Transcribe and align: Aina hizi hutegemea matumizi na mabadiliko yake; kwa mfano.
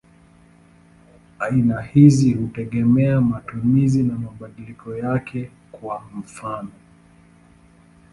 Aina 1.39 1.81
hizi 1.81 2.33
hutegemea 2.33 3.21
matumizi 3.21 4.03
na 4.03 4.13
mabadiliko 4.17 4.95
yake; 4.95 5.51
kwa 5.71 6.03
mfano. 6.15 6.71